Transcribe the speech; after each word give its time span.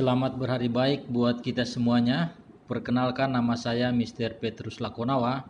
Selamat 0.00 0.32
berhari 0.32 0.72
baik 0.72 1.12
buat 1.12 1.44
kita 1.44 1.68
semuanya. 1.68 2.32
Perkenalkan 2.64 3.36
nama 3.36 3.52
saya 3.52 3.92
Mr. 3.92 4.40
Petrus 4.40 4.80
Lakonawa, 4.80 5.44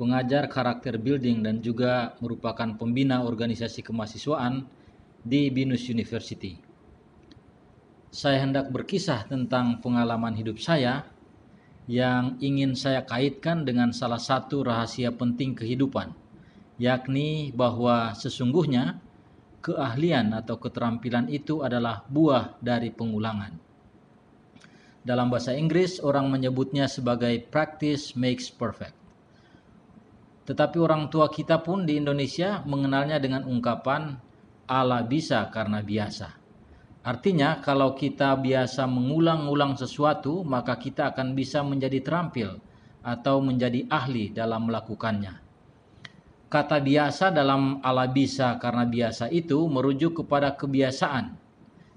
pengajar 0.00 0.48
karakter 0.48 0.96
building 0.96 1.44
dan 1.44 1.60
juga 1.60 2.16
merupakan 2.24 2.72
pembina 2.72 3.20
organisasi 3.20 3.84
kemahasiswaan 3.84 4.64
di 5.20 5.52
Binus 5.52 5.92
University. 5.92 6.56
Saya 8.08 8.48
hendak 8.48 8.72
berkisah 8.72 9.28
tentang 9.28 9.84
pengalaman 9.84 10.32
hidup 10.32 10.56
saya 10.56 11.04
yang 11.84 12.40
ingin 12.40 12.72
saya 12.72 13.04
kaitkan 13.04 13.68
dengan 13.68 13.92
salah 13.92 14.16
satu 14.16 14.64
rahasia 14.64 15.12
penting 15.12 15.52
kehidupan, 15.52 16.16
yakni 16.80 17.52
bahwa 17.52 18.16
sesungguhnya 18.16 19.04
keahlian 19.60 20.32
atau 20.32 20.56
keterampilan 20.56 21.28
itu 21.28 21.60
adalah 21.60 22.08
buah 22.08 22.56
dari 22.64 22.88
pengulangan. 22.88 23.65
Dalam 25.06 25.30
bahasa 25.30 25.54
Inggris, 25.54 26.02
orang 26.02 26.26
menyebutnya 26.26 26.90
sebagai 26.90 27.38
practice 27.46 28.18
makes 28.18 28.50
perfect. 28.50 28.90
Tetapi 30.50 30.82
orang 30.82 31.06
tua 31.14 31.30
kita 31.30 31.62
pun 31.62 31.86
di 31.86 31.94
Indonesia 31.94 32.66
mengenalnya 32.66 33.22
dengan 33.22 33.46
ungkapan 33.46 34.18
ala 34.66 35.06
bisa 35.06 35.46
karena 35.54 35.78
biasa. 35.78 36.34
Artinya, 37.06 37.62
kalau 37.62 37.94
kita 37.94 38.34
biasa 38.34 38.82
mengulang-ulang 38.90 39.78
sesuatu, 39.78 40.42
maka 40.42 40.74
kita 40.74 41.14
akan 41.14 41.38
bisa 41.38 41.62
menjadi 41.62 42.02
terampil 42.02 42.58
atau 43.06 43.38
menjadi 43.38 43.86
ahli 43.86 44.34
dalam 44.34 44.66
melakukannya. 44.66 45.38
Kata 46.50 46.82
biasa 46.82 47.30
dalam 47.30 47.78
ala 47.78 48.10
bisa 48.10 48.58
karena 48.58 48.82
biasa 48.82 49.30
itu 49.30 49.70
merujuk 49.70 50.26
kepada 50.26 50.58
kebiasaan 50.58 51.38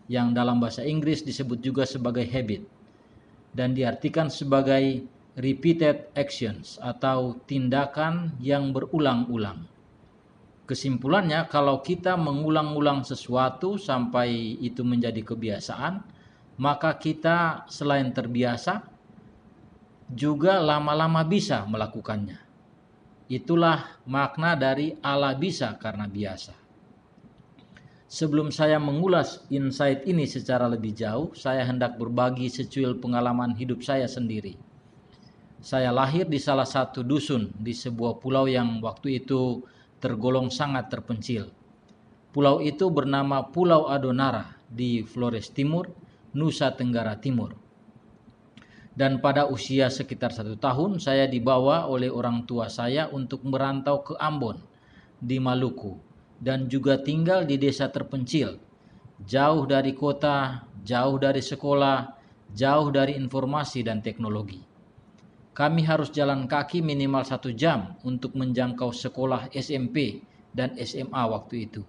yang 0.05 0.29
dalam 0.29 0.61
bahasa 0.61 0.85
Inggris 0.85 1.25
disebut 1.25 1.57
juga 1.57 1.89
sebagai 1.89 2.29
habit 2.29 2.77
dan 3.55 3.73
diartikan 3.73 4.29
sebagai 4.29 5.07
repeated 5.39 6.11
actions 6.19 6.75
atau 6.83 7.39
tindakan 7.47 8.35
yang 8.43 8.75
berulang-ulang. 8.75 9.63
Kesimpulannya 10.67 11.49
kalau 11.49 11.81
kita 11.81 12.13
mengulang-ulang 12.13 13.01
sesuatu 13.01 13.79
sampai 13.79 14.59
itu 14.61 14.85
menjadi 14.85 15.23
kebiasaan, 15.25 16.03
maka 16.59 16.99
kita 16.99 17.65
selain 17.71 18.11
terbiasa 18.11 18.83
juga 20.11 20.59
lama-lama 20.59 21.23
bisa 21.23 21.63
melakukannya. 21.65 22.37
Itulah 23.31 24.03
makna 24.03 24.59
dari 24.59 24.93
ala 24.99 25.33
bisa 25.39 25.73
karena 25.79 26.05
biasa. 26.05 26.58
Sebelum 28.09 28.49
saya 28.49 28.81
mengulas 28.81 29.45
insight 29.53 30.01
ini 30.09 30.25
secara 30.25 30.65
lebih 30.65 30.97
jauh, 30.97 31.29
saya 31.37 31.61
hendak 31.61 32.01
berbagi 32.01 32.49
secuil 32.49 32.97
pengalaman 32.97 33.53
hidup 33.53 33.85
saya 33.85 34.09
sendiri. 34.09 34.57
Saya 35.61 35.93
lahir 35.93 36.25
di 36.25 36.41
salah 36.41 36.65
satu 36.65 37.05
dusun 37.05 37.53
di 37.53 37.69
sebuah 37.69 38.17
pulau 38.17 38.49
yang 38.49 38.81
waktu 38.81 39.21
itu 39.21 39.61
tergolong 40.01 40.49
sangat 40.49 40.89
terpencil. 40.89 41.53
Pulau 42.33 42.65
itu 42.65 42.89
bernama 42.89 43.45
Pulau 43.45 43.93
Adonara 43.93 44.57
di 44.65 45.05
Flores 45.05 45.53
Timur, 45.53 45.93
Nusa 46.33 46.73
Tenggara 46.73 47.13
Timur 47.21 47.69
dan 48.99 49.23
pada 49.23 49.47
usia 49.47 49.87
sekitar 49.87 50.35
satu 50.35 50.59
tahun 50.59 50.99
saya 50.99 51.23
dibawa 51.23 51.87
oleh 51.87 52.11
orang 52.11 52.43
tua 52.43 52.67
saya 52.67 53.07
untuk 53.07 53.47
merantau 53.47 54.03
ke 54.03 54.13
Ambon 54.19 54.59
di 55.23 55.39
Maluku 55.39 56.08
dan 56.39 56.71
juga 56.71 56.99
tinggal 56.99 57.43
di 57.43 57.59
desa 57.59 57.91
terpencil 57.91 58.59
jauh 59.27 59.67
dari 59.67 59.91
kota, 59.91 60.63
jauh 60.87 61.19
dari 61.19 61.43
sekolah, 61.43 62.15
jauh 62.55 62.87
dari 62.87 63.19
informasi 63.19 63.83
dan 63.83 63.99
teknologi. 63.99 64.63
Kami 65.51 65.83
harus 65.83 66.07
jalan 66.15 66.47
kaki 66.47 66.79
minimal 66.79 67.27
satu 67.27 67.51
jam 67.51 67.99
untuk 68.07 68.39
menjangkau 68.39 68.95
sekolah 68.95 69.51
SMP 69.51 70.23
dan 70.55 70.79
SMA 70.79 71.19
waktu 71.27 71.67
itu. 71.67 71.83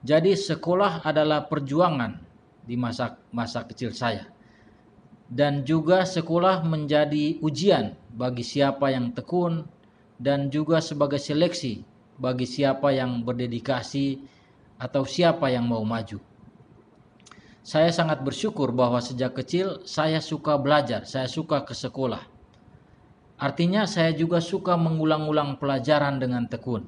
Jadi 0.00 0.32
sekolah 0.32 1.04
adalah 1.04 1.44
perjuangan 1.44 2.16
di 2.64 2.76
masa 2.80 3.20
masa 3.28 3.68
kecil 3.68 3.92
saya 3.92 4.24
dan 5.28 5.64
juga 5.64 6.04
sekolah 6.04 6.64
menjadi 6.64 7.40
ujian 7.40 7.96
bagi 8.12 8.44
siapa 8.44 8.92
yang 8.92 9.12
tekun 9.12 9.64
dan 10.20 10.52
juga 10.52 10.80
sebagai 10.80 11.20
seleksi 11.20 11.84
bagi 12.20 12.46
siapa 12.46 12.94
yang 12.94 13.22
berdedikasi 13.26 14.22
atau 14.78 15.02
siapa 15.06 15.50
yang 15.50 15.66
mau 15.66 15.82
maju. 15.82 16.18
Saya 17.64 17.88
sangat 17.88 18.20
bersyukur 18.20 18.76
bahwa 18.76 19.00
sejak 19.00 19.32
kecil 19.40 19.80
saya 19.88 20.20
suka 20.20 20.60
belajar, 20.60 21.08
saya 21.08 21.24
suka 21.24 21.64
ke 21.64 21.72
sekolah. 21.72 22.20
Artinya 23.40 23.88
saya 23.88 24.12
juga 24.12 24.38
suka 24.44 24.76
mengulang-ulang 24.76 25.56
pelajaran 25.56 26.20
dengan 26.20 26.44
tekun. 26.44 26.84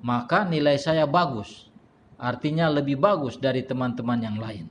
Maka 0.00 0.48
nilai 0.48 0.80
saya 0.80 1.04
bagus. 1.04 1.68
Artinya 2.16 2.72
lebih 2.72 2.96
bagus 2.96 3.36
dari 3.36 3.60
teman-teman 3.60 4.18
yang 4.24 4.40
lain. 4.40 4.66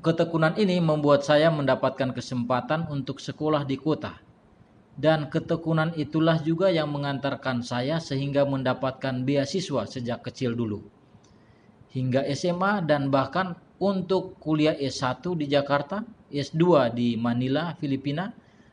Ketekunan 0.00 0.56
ini 0.56 0.80
membuat 0.80 1.22
saya 1.22 1.52
mendapatkan 1.52 2.16
kesempatan 2.16 2.88
untuk 2.88 3.20
sekolah 3.20 3.68
di 3.68 3.76
kota. 3.76 4.16
Dan 4.92 5.32
ketekunan 5.32 5.96
itulah 5.96 6.36
juga 6.44 6.68
yang 6.68 6.92
mengantarkan 6.92 7.64
saya 7.64 7.96
sehingga 7.96 8.44
mendapatkan 8.44 9.24
beasiswa 9.24 9.88
sejak 9.88 10.20
kecil 10.28 10.52
dulu. 10.52 10.84
Hingga 11.92 12.28
SMA 12.36 12.84
dan 12.84 13.08
bahkan 13.08 13.56
untuk 13.82 14.36
kuliah 14.38 14.76
S1 14.76 15.24
di 15.36 15.50
Jakarta, 15.50 16.06
S2 16.30 16.92
di 16.94 17.18
Manila, 17.18 17.74
Filipina, 17.76 18.30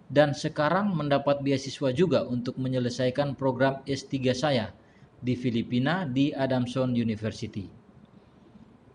dan 0.10 0.34
sekarang 0.34 0.92
mendapat 0.94 1.46
beasiswa 1.46 1.94
juga 1.94 2.26
untuk 2.26 2.58
menyelesaikan 2.58 3.38
program 3.38 3.86
S3 3.86 4.14
saya 4.34 4.74
di 5.22 5.38
Filipina 5.38 6.08
di 6.08 6.34
Adamson 6.34 6.96
University. 6.98 7.70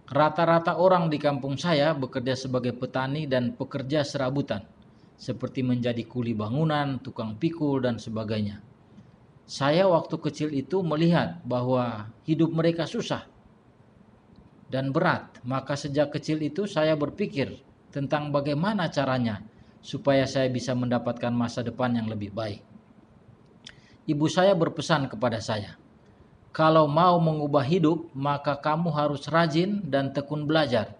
Rata-rata 0.04 0.76
orang 0.76 1.08
di 1.08 1.16
kampung 1.16 1.56
saya 1.56 1.96
bekerja 1.96 2.36
sebagai 2.36 2.76
petani 2.76 3.24
dan 3.24 3.56
pekerja 3.56 4.04
serabutan, 4.04 4.60
seperti 5.14 5.62
menjadi 5.62 6.02
kuli 6.04 6.34
bangunan, 6.34 6.98
tukang 7.00 7.38
pikul, 7.38 7.82
dan 7.82 7.97
sebagainya. 7.98 8.60
Saya 9.44 9.84
waktu 9.86 10.16
kecil 10.16 10.50
itu 10.56 10.80
melihat 10.80 11.41
bahwa 11.44 12.08
hidup 12.25 12.48
mereka 12.50 12.88
susah 12.88 13.28
dan 14.72 14.91
berat, 14.91 15.38
maka 15.44 15.76
sejak 15.76 16.10
kecil 16.16 16.41
itu 16.41 16.64
saya 16.64 16.97
berpikir 16.97 17.60
tentang 17.92 18.32
bagaimana 18.32 18.88
caranya 18.88 19.44
supaya 19.84 20.24
saya 20.24 20.48
bisa 20.48 20.72
mendapatkan 20.72 21.30
masa 21.30 21.60
depan 21.60 21.92
yang 21.92 22.08
lebih 22.08 22.32
baik. 22.32 22.64
Ibu 24.08 24.26
saya 24.28 24.56
berpesan 24.56 25.12
kepada 25.12 25.41
saya, 25.44 25.76
kalau 26.54 26.86
mau 26.86 27.19
mengubah 27.19 27.66
hidup, 27.66 28.14
maka 28.16 28.56
kamu 28.56 28.92
harus 28.94 29.26
rajin 29.28 29.84
dan 29.91 30.14
tekun 30.14 30.47
belajar, 30.48 30.97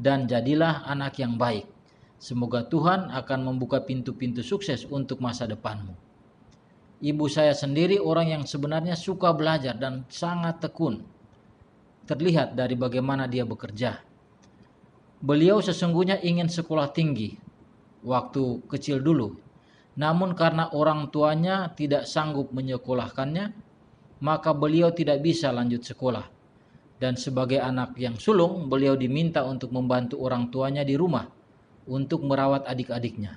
dan 0.00 0.26
jadilah 0.26 0.82
anak 0.88 1.18
yang 1.20 1.36
baik. 1.36 1.73
Semoga 2.18 2.64
Tuhan 2.64 3.10
akan 3.10 3.40
membuka 3.44 3.82
pintu-pintu 3.82 4.40
sukses 4.40 4.86
untuk 4.86 5.20
masa 5.20 5.44
depanmu. 5.44 5.92
Ibu 7.04 7.26
saya 7.28 7.52
sendiri 7.52 8.00
orang 8.00 8.32
yang 8.32 8.44
sebenarnya 8.46 8.96
suka 8.96 9.34
belajar 9.34 9.76
dan 9.76 10.06
sangat 10.08 10.62
tekun. 10.62 11.04
Terlihat 12.08 12.56
dari 12.56 12.76
bagaimana 12.78 13.28
dia 13.28 13.44
bekerja. 13.44 14.00
Beliau 15.24 15.60
sesungguhnya 15.60 16.20
ingin 16.20 16.48
sekolah 16.48 16.92
tinggi 16.92 17.36
waktu 18.04 18.64
kecil 18.68 19.00
dulu. 19.00 19.36
Namun 19.96 20.36
karena 20.36 20.68
orang 20.72 21.08
tuanya 21.08 21.72
tidak 21.72 22.04
sanggup 22.04 22.52
menyekolahkannya, 22.52 23.52
maka 24.20 24.50
beliau 24.52 24.92
tidak 24.92 25.20
bisa 25.24 25.52
lanjut 25.52 25.84
sekolah. 25.84 26.24
Dan 27.00 27.20
sebagai 27.20 27.60
anak 27.60 27.98
yang 28.00 28.16
sulung, 28.16 28.68
beliau 28.68 28.96
diminta 28.96 29.44
untuk 29.44 29.72
membantu 29.76 30.24
orang 30.24 30.48
tuanya 30.48 30.86
di 30.86 30.96
rumah 30.96 31.43
untuk 31.84 32.24
merawat 32.24 32.64
adik-adiknya. 32.68 33.36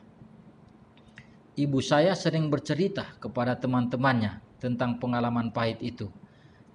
Ibu 1.58 1.82
saya 1.82 2.14
sering 2.14 2.54
bercerita 2.54 3.18
kepada 3.18 3.58
teman-temannya 3.58 4.40
tentang 4.62 5.02
pengalaman 5.02 5.50
pahit 5.50 5.82
itu 5.82 6.08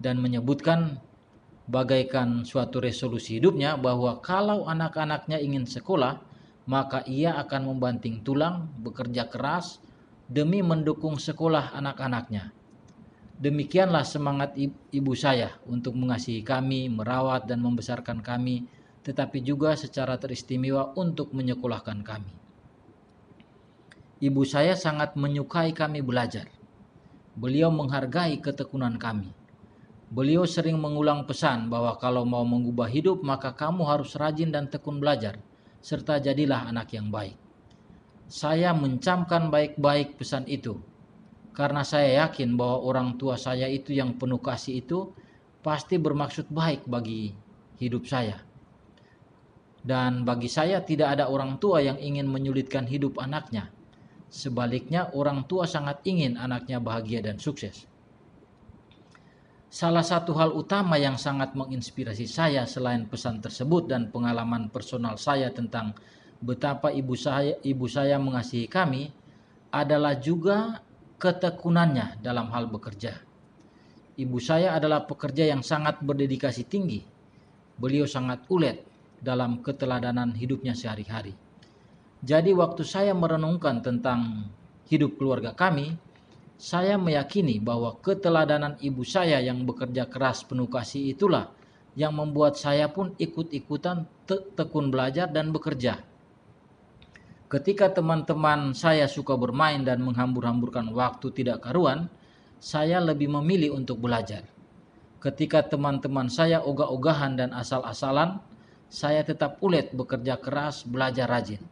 dan 0.02 0.18
menyebutkan 0.18 0.98
bagaikan 1.70 2.42
suatu 2.42 2.82
resolusi 2.82 3.38
hidupnya 3.38 3.78
bahwa 3.78 4.18
kalau 4.18 4.66
anak-anaknya 4.66 5.38
ingin 5.38 5.64
sekolah, 5.64 6.18
maka 6.66 7.06
ia 7.06 7.38
akan 7.38 7.74
membanting 7.74 8.26
tulang, 8.26 8.66
bekerja 8.82 9.30
keras 9.30 9.78
demi 10.26 10.62
mendukung 10.62 11.18
sekolah 11.18 11.74
anak-anaknya 11.78 12.50
Demikianlah 13.42 14.06
semangat 14.06 14.54
ibu 14.94 15.12
saya 15.18 15.50
untuk 15.66 15.98
mengasihi 15.98 16.46
kami, 16.46 16.86
merawat 16.86 17.50
dan 17.50 17.58
membesarkan 17.58 18.22
kami, 18.22 18.70
tetapi 19.02 19.42
juga 19.42 19.74
secara 19.74 20.14
teristimewa 20.18 20.94
untuk 20.94 21.34
menyekolahkan 21.34 22.00
kami. 22.06 22.32
Ibu 24.22 24.42
saya 24.46 24.78
sangat 24.78 25.18
menyukai 25.18 25.74
kami 25.74 25.98
belajar. 25.98 26.46
Beliau 27.34 27.74
menghargai 27.74 28.38
ketekunan 28.38 28.94
kami. 28.94 29.34
Beliau 30.12 30.46
sering 30.46 30.78
mengulang 30.78 31.26
pesan 31.26 31.66
bahwa 31.66 31.98
kalau 31.98 32.22
mau 32.22 32.46
mengubah 32.46 32.86
hidup 32.86 33.24
maka 33.26 33.50
kamu 33.50 33.82
harus 33.82 34.14
rajin 34.14 34.54
dan 34.54 34.70
tekun 34.70 35.02
belajar 35.02 35.42
serta 35.82 36.22
jadilah 36.22 36.70
anak 36.70 36.94
yang 36.94 37.10
baik. 37.10 37.34
Saya 38.30 38.70
mencamkan 38.70 39.50
baik-baik 39.50 40.20
pesan 40.20 40.46
itu 40.46 40.78
karena 41.52 41.82
saya 41.82 42.24
yakin 42.24 42.54
bahwa 42.54 42.80
orang 42.86 43.18
tua 43.18 43.34
saya 43.34 43.66
itu 43.66 43.92
yang 43.92 44.16
penuh 44.16 44.38
kasih 44.38 44.86
itu 44.86 45.10
pasti 45.60 45.98
bermaksud 45.98 46.48
baik 46.48 46.86
bagi 46.86 47.34
hidup 47.82 48.06
saya. 48.06 48.51
Dan 49.82 50.22
bagi 50.22 50.46
saya 50.46 50.78
tidak 50.86 51.18
ada 51.18 51.26
orang 51.26 51.58
tua 51.58 51.82
yang 51.82 51.98
ingin 51.98 52.30
menyulitkan 52.30 52.86
hidup 52.86 53.18
anaknya. 53.18 53.66
Sebaliknya 54.30 55.10
orang 55.12 55.44
tua 55.50 55.66
sangat 55.66 56.06
ingin 56.06 56.38
anaknya 56.38 56.78
bahagia 56.78 57.18
dan 57.20 57.42
sukses. 57.42 57.90
Salah 59.72 60.06
satu 60.06 60.36
hal 60.38 60.54
utama 60.54 61.00
yang 61.00 61.18
sangat 61.18 61.58
menginspirasi 61.58 62.28
saya 62.30 62.62
selain 62.68 63.08
pesan 63.08 63.42
tersebut 63.42 63.90
dan 63.90 64.12
pengalaman 64.12 64.68
personal 64.70 65.18
saya 65.18 65.50
tentang 65.50 65.96
betapa 66.38 66.92
ibu 66.92 67.16
saya 67.16 67.56
ibu 67.64 67.88
saya 67.88 68.20
mengasihi 68.20 68.68
kami 68.68 69.08
adalah 69.72 70.14
juga 70.20 70.84
ketekunannya 71.16 72.20
dalam 72.20 72.52
hal 72.52 72.68
bekerja. 72.68 73.16
Ibu 74.12 74.38
saya 74.38 74.76
adalah 74.76 75.08
pekerja 75.08 75.48
yang 75.48 75.64
sangat 75.64 76.04
berdedikasi 76.04 76.68
tinggi. 76.68 77.00
Beliau 77.80 78.04
sangat 78.04 78.44
ulet 78.52 78.91
dalam 79.22 79.62
keteladanan 79.62 80.34
hidupnya 80.34 80.74
sehari-hari. 80.74 81.32
Jadi 82.22 82.50
waktu 82.54 82.82
saya 82.82 83.14
merenungkan 83.14 83.82
tentang 83.82 84.50
hidup 84.90 85.16
keluarga 85.18 85.54
kami, 85.54 85.94
saya 86.58 86.94
meyakini 86.94 87.58
bahwa 87.58 87.98
keteladanan 87.98 88.78
ibu 88.78 89.02
saya 89.02 89.42
yang 89.42 89.66
bekerja 89.66 90.06
keras 90.06 90.46
penuh 90.46 90.70
kasih 90.70 91.14
itulah 91.14 91.50
yang 91.98 92.14
membuat 92.14 92.54
saya 92.54 92.86
pun 92.90 93.14
ikut-ikutan 93.18 94.06
te 94.26 94.38
tekun 94.54 94.90
belajar 94.90 95.26
dan 95.30 95.50
bekerja. 95.50 95.98
Ketika 97.50 97.92
teman-teman 97.92 98.72
saya 98.72 99.04
suka 99.10 99.36
bermain 99.36 99.84
dan 99.84 100.00
menghambur-hamburkan 100.00 100.88
waktu 100.94 101.34
tidak 101.36 101.66
karuan, 101.66 102.08
saya 102.62 103.02
lebih 103.02 103.28
memilih 103.28 103.76
untuk 103.76 104.00
belajar. 104.00 104.46
Ketika 105.20 105.66
teman-teman 105.66 106.30
saya 106.30 106.62
ogah-ogahan 106.62 107.36
dan 107.36 107.50
asal-asalan, 107.52 108.40
saya 108.92 109.24
tetap 109.24 109.56
ulet 109.64 109.88
bekerja 109.96 110.36
keras, 110.36 110.84
belajar 110.84 111.24
rajin. 111.24 111.64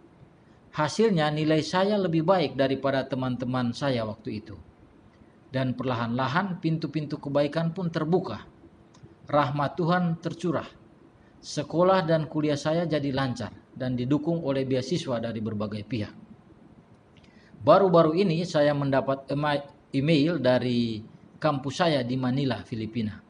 Hasilnya 0.72 1.28
nilai 1.28 1.60
saya 1.60 2.00
lebih 2.00 2.24
baik 2.24 2.56
daripada 2.56 3.04
teman-teman 3.04 3.76
saya 3.76 4.08
waktu 4.08 4.40
itu 4.40 4.56
dan 5.50 5.74
perlahan-lahan 5.74 6.62
pintu-pintu 6.62 7.18
kebaikan 7.18 7.74
pun 7.74 7.90
terbuka. 7.90 8.46
Rahmat 9.26 9.76
Tuhan 9.76 10.04
tercurah. 10.22 10.66
Sekolah 11.40 12.06
dan 12.06 12.30
kuliah 12.30 12.58
saya 12.58 12.86
jadi 12.86 13.10
lancar 13.10 13.50
dan 13.74 13.98
didukung 13.98 14.40
oleh 14.46 14.64
beasiswa 14.66 15.18
dari 15.18 15.40
berbagai 15.42 15.82
pihak. 15.86 16.14
Baru-baru 17.60 18.16
ini 18.16 18.46
saya 18.48 18.72
mendapat 18.72 19.28
email 19.92 20.40
dari 20.40 21.04
kampus 21.36 21.74
saya 21.80 22.00
di 22.04 22.16
Manila, 22.16 22.60
Filipina, 22.64 23.20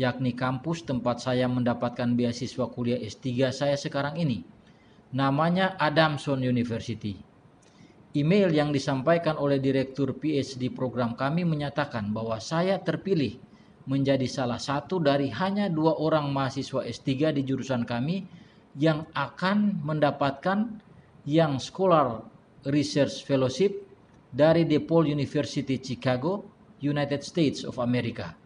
yakni 0.00 0.34
kampus 0.34 0.82
tempat 0.86 1.22
saya 1.22 1.46
mendapatkan 1.46 2.14
beasiswa 2.14 2.66
kuliah 2.70 2.98
S3 2.98 3.50
saya 3.54 3.76
sekarang 3.78 4.18
ini. 4.18 4.42
Namanya 5.14 5.78
Adamson 5.78 6.42
University 6.42 7.34
Email 8.14 8.54
yang 8.54 8.70
disampaikan 8.70 9.34
oleh 9.34 9.58
Direktur 9.58 10.14
PhD 10.14 10.70
program 10.70 11.18
kami 11.18 11.42
menyatakan 11.42 12.14
bahwa 12.14 12.38
saya 12.38 12.78
terpilih 12.78 13.42
menjadi 13.90 14.22
salah 14.30 14.62
satu 14.62 15.02
dari 15.02 15.34
hanya 15.34 15.66
dua 15.66 15.98
orang 15.98 16.30
mahasiswa 16.30 16.86
S3 16.86 17.34
di 17.34 17.42
jurusan 17.42 17.82
kami 17.82 18.22
yang 18.78 19.02
akan 19.18 19.82
mendapatkan 19.82 20.78
yang 21.26 21.58
Scholar 21.58 22.22
Research 22.70 23.26
Fellowship 23.26 23.82
dari 24.30 24.62
DePaul 24.62 25.10
University 25.10 25.82
Chicago, 25.82 26.46
United 26.86 27.26
States 27.26 27.66
of 27.66 27.82
America. 27.82 28.43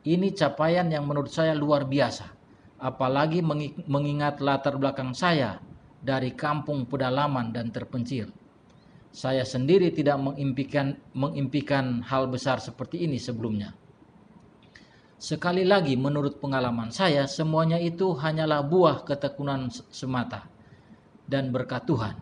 Ini 0.00 0.32
capaian 0.32 0.88
yang 0.88 1.04
menurut 1.04 1.28
saya 1.28 1.52
luar 1.52 1.84
biasa, 1.84 2.24
apalagi 2.80 3.44
mengingat 3.84 4.40
latar 4.40 4.80
belakang 4.80 5.12
saya 5.12 5.60
dari 6.00 6.32
kampung 6.32 6.88
pedalaman 6.88 7.52
dan 7.52 7.68
terpencil. 7.68 8.32
Saya 9.12 9.44
sendiri 9.44 9.92
tidak 9.92 10.16
mengimpikan, 10.16 10.96
mengimpikan 11.12 12.00
hal 12.06 12.30
besar 12.32 12.62
seperti 12.62 13.04
ini 13.04 13.20
sebelumnya. 13.20 13.76
Sekali 15.20 15.68
lagi 15.68 16.00
menurut 16.00 16.40
pengalaman 16.40 16.88
saya 16.88 17.28
semuanya 17.28 17.76
itu 17.76 18.16
hanyalah 18.16 18.64
buah 18.64 19.04
ketekunan 19.04 19.68
semata 19.92 20.48
dan 21.28 21.52
berkat 21.52 21.84
Tuhan. 21.84 22.16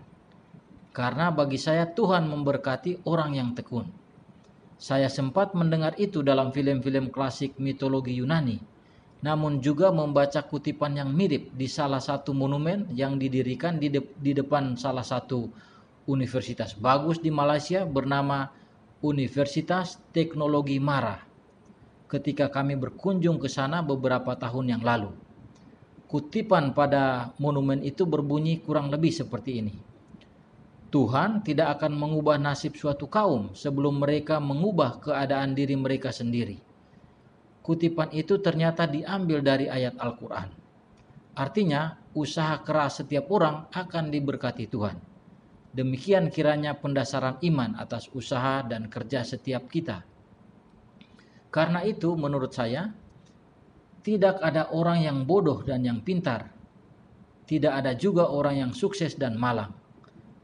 Karena 0.90 1.30
bagi 1.30 1.62
saya 1.62 1.86
Tuhan 1.86 2.26
memberkati 2.26 3.06
orang 3.06 3.38
yang 3.38 3.54
tekun. 3.54 3.86
Saya 4.78 5.10
sempat 5.10 5.58
mendengar 5.58 5.98
itu 5.98 6.22
dalam 6.22 6.54
film-film 6.54 7.10
klasik 7.10 7.58
mitologi 7.58 8.14
Yunani, 8.14 8.62
namun 9.26 9.58
juga 9.58 9.90
membaca 9.90 10.38
kutipan 10.46 10.94
yang 10.94 11.10
mirip 11.10 11.50
di 11.50 11.66
salah 11.66 11.98
satu 11.98 12.30
monumen 12.30 12.86
yang 12.94 13.18
didirikan 13.18 13.82
di, 13.82 13.90
de 13.90 14.06
di 14.22 14.30
depan 14.30 14.78
salah 14.78 15.02
satu 15.02 15.50
universitas 16.06 16.78
bagus 16.78 17.18
di 17.18 17.34
Malaysia 17.34 17.82
bernama 17.82 18.46
Universitas 19.02 19.98
Teknologi 20.14 20.78
Mara 20.78 21.18
ketika 22.06 22.46
kami 22.48 22.78
berkunjung 22.78 23.36
ke 23.42 23.50
sana 23.50 23.82
beberapa 23.82 24.38
tahun 24.38 24.78
yang 24.78 24.82
lalu. 24.86 25.12
Kutipan 26.08 26.72
pada 26.72 27.36
monumen 27.36 27.84
itu 27.84 28.08
berbunyi 28.08 28.64
kurang 28.64 28.88
lebih 28.88 29.12
seperti 29.12 29.60
ini. 29.60 29.74
Tuhan 30.88 31.44
tidak 31.44 31.78
akan 31.78 31.92
mengubah 31.92 32.40
nasib 32.40 32.72
suatu 32.72 33.12
kaum 33.12 33.52
sebelum 33.52 34.00
mereka 34.00 34.40
mengubah 34.40 35.04
keadaan 35.04 35.52
diri 35.52 35.76
mereka 35.76 36.08
sendiri. 36.08 36.56
Kutipan 37.60 38.08
itu 38.16 38.40
ternyata 38.40 38.88
diambil 38.88 39.44
dari 39.44 39.68
ayat 39.68 40.00
Al-Quran. 40.00 40.48
Artinya, 41.36 42.00
usaha 42.16 42.56
keras 42.64 43.04
setiap 43.04 43.28
orang 43.28 43.68
akan 43.68 44.08
diberkati 44.08 44.64
Tuhan. 44.66 44.96
Demikian 45.76 46.32
kiranya 46.32 46.74
pendasaran 46.74 47.36
iman 47.44 47.76
atas 47.76 48.08
usaha 48.16 48.64
dan 48.64 48.88
kerja 48.88 49.22
setiap 49.22 49.68
kita. 49.68 50.02
Karena 51.52 51.84
itu 51.86 52.16
menurut 52.18 52.50
saya 52.50 52.90
tidak 54.00 54.40
ada 54.40 54.72
orang 54.72 55.04
yang 55.04 55.18
bodoh 55.28 55.60
dan 55.62 55.84
yang 55.84 56.00
pintar. 56.00 56.50
Tidak 57.46 57.70
ada 57.70 57.92
juga 57.92 58.32
orang 58.32 58.64
yang 58.64 58.72
sukses 58.72 59.14
dan 59.14 59.36
malang. 59.36 59.77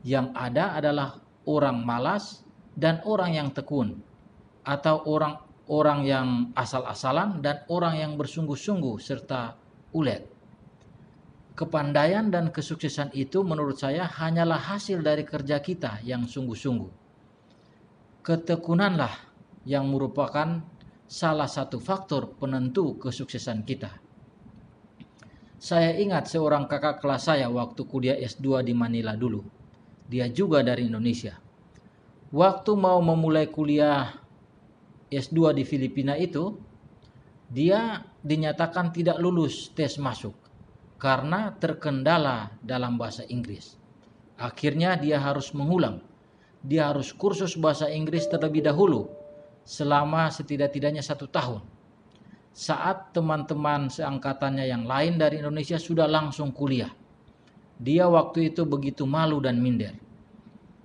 Yang 0.04 0.36
ada 0.36 0.76
adalah 0.76 1.16
orang 1.48 1.80
malas 1.80 2.44
dan 2.76 3.00
orang 3.08 3.32
yang 3.32 3.48
tekun 3.56 3.98
atau 4.64 5.00
orang 5.08 5.40
orang 5.68 6.04
yang 6.04 6.28
asal-asalan 6.52 7.40
dan 7.40 7.64
orang 7.72 7.96
yang 7.96 8.12
bersungguh-sungguh 8.20 9.00
serta 9.00 9.56
ulet. 9.96 10.28
Kepandaian 11.54 12.28
dan 12.34 12.50
kesuksesan 12.50 13.14
itu 13.14 13.46
menurut 13.46 13.78
saya 13.78 14.10
hanyalah 14.10 14.58
hasil 14.58 15.00
dari 15.00 15.22
kerja 15.22 15.62
kita 15.62 16.02
yang 16.02 16.26
sungguh-sungguh. 16.26 16.90
Ketekunanlah 18.26 19.14
yang 19.62 19.86
merupakan 19.86 20.60
salah 21.06 21.46
satu 21.46 21.78
faktor 21.78 22.34
penentu 22.34 22.98
kesuksesan 22.98 23.62
kita. 23.62 24.02
Saya 25.62 25.94
ingat 25.96 26.28
seorang 26.28 26.66
kakak 26.66 26.98
kelas 27.00 27.30
saya 27.30 27.46
waktu 27.48 27.86
kuliah 27.86 28.18
S2 28.18 28.66
di 28.66 28.74
Manila 28.74 29.14
dulu. 29.14 29.53
Dia 30.08 30.28
juga 30.28 30.60
dari 30.60 30.88
Indonesia. 30.88 31.36
Waktu 32.34 32.72
mau 32.74 32.98
memulai 32.98 33.46
kuliah 33.48 34.10
S2 35.08 35.54
di 35.54 35.62
Filipina 35.62 36.18
itu, 36.18 36.58
dia 37.48 38.02
dinyatakan 38.24 38.90
tidak 38.90 39.20
lulus 39.22 39.70
tes 39.70 40.00
masuk 40.00 40.34
karena 40.98 41.52
terkendala 41.60 42.50
dalam 42.64 42.96
bahasa 42.96 43.22
Inggris. 43.28 43.76
Akhirnya 44.34 44.98
dia 44.98 45.22
harus 45.22 45.54
mengulang. 45.54 46.02
Dia 46.64 46.88
harus 46.90 47.12
kursus 47.12 47.54
bahasa 47.60 47.92
Inggris 47.92 48.24
terlebih 48.26 48.64
dahulu 48.64 49.06
selama 49.68 50.32
setidak-tidaknya 50.32 51.04
satu 51.04 51.28
tahun. 51.28 51.60
Saat 52.54 53.12
teman-teman 53.12 53.92
seangkatannya 53.92 54.64
yang 54.64 54.88
lain 54.88 55.20
dari 55.20 55.44
Indonesia 55.44 55.76
sudah 55.76 56.08
langsung 56.08 56.50
kuliah. 56.56 56.90
Dia 57.78 58.06
waktu 58.06 58.54
itu 58.54 58.62
begitu 58.66 59.06
malu 59.06 59.42
dan 59.42 59.58
minder. 59.58 59.94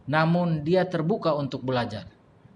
Namun 0.09 0.65
dia 0.65 0.85
terbuka 0.89 1.33
untuk 1.37 1.61
belajar. 1.61 2.09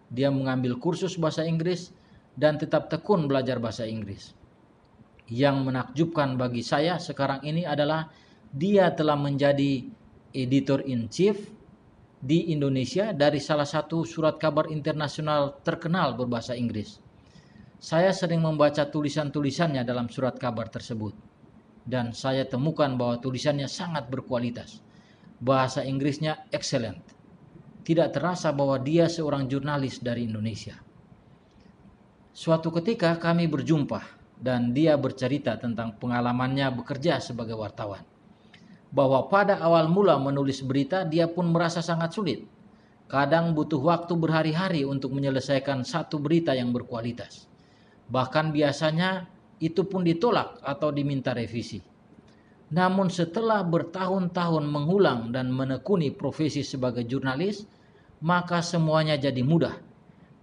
Dia 0.10 0.34
mengambil 0.34 0.78
kursus 0.78 1.18
bahasa 1.18 1.46
Inggris 1.46 1.94
dan 2.34 2.58
tetap 2.58 2.90
tekun 2.90 3.30
belajar 3.30 3.62
bahasa 3.62 3.86
Inggris 3.86 4.34
yang 5.32 5.64
menakjubkan 5.64 6.36
bagi 6.36 6.66
saya 6.66 7.00
sekarang 7.00 7.42
ini 7.48 7.64
adalah 7.64 8.12
dia 8.52 8.92
telah 8.92 9.16
menjadi 9.16 9.88
editor 10.36 10.84
in 10.84 11.08
chief 11.08 11.50
di 12.24 12.52
Indonesia 12.52 13.12
dari 13.16 13.40
salah 13.40 13.68
satu 13.68 14.04
surat 14.06 14.40
kabar 14.40 14.68
internasional 14.72 15.60
terkenal 15.64 16.16
berbahasa 16.16 16.56
Inggris. 16.56 17.00
Saya 17.84 18.16
sering 18.16 18.40
membaca 18.40 18.88
tulisan-tulisannya 18.88 19.84
dalam 19.84 20.08
surat 20.08 20.40
kabar 20.40 20.72
tersebut. 20.72 21.33
Dan 21.84 22.16
saya 22.16 22.48
temukan 22.48 22.96
bahwa 22.96 23.20
tulisannya 23.20 23.68
sangat 23.68 24.08
berkualitas. 24.08 24.80
Bahasa 25.44 25.84
Inggrisnya 25.84 26.48
excellent. 26.56 27.04
Tidak 27.84 28.16
terasa 28.16 28.56
bahwa 28.56 28.80
dia 28.80 29.12
seorang 29.12 29.52
jurnalis 29.52 30.00
dari 30.00 30.24
Indonesia. 30.24 30.80
Suatu 32.34 32.72
ketika 32.74 33.20
kami 33.20 33.46
berjumpa 33.46 34.00
dan 34.40 34.72
dia 34.72 34.96
bercerita 34.98 35.60
tentang 35.60 36.00
pengalamannya 36.00 36.72
bekerja 36.74 37.20
sebagai 37.20 37.60
wartawan. 37.60 38.02
Bahwa 38.90 39.28
pada 39.28 39.60
awal 39.60 39.92
mula 39.92 40.16
menulis 40.18 40.64
berita 40.64 41.04
dia 41.04 41.28
pun 41.28 41.52
merasa 41.52 41.84
sangat 41.84 42.16
sulit. 42.16 42.48
Kadang 43.12 43.54
butuh 43.54 43.78
waktu 43.78 44.16
berhari-hari 44.18 44.82
untuk 44.88 45.14
menyelesaikan 45.14 45.86
satu 45.86 46.18
berita 46.18 46.56
yang 46.56 46.72
berkualitas. 46.72 47.46
Bahkan 48.10 48.50
biasanya 48.50 49.30
itu 49.62 49.86
pun 49.86 50.02
ditolak 50.06 50.62
atau 50.64 50.90
diminta 50.90 51.36
revisi. 51.36 51.82
Namun 52.74 53.14
setelah 53.14 53.62
bertahun-tahun 53.62 54.66
mengulang 54.66 55.30
dan 55.30 55.54
menekuni 55.54 56.10
profesi 56.10 56.66
sebagai 56.66 57.06
jurnalis, 57.06 57.70
maka 58.24 58.66
semuanya 58.66 59.20
jadi 59.20 59.46
mudah 59.46 59.76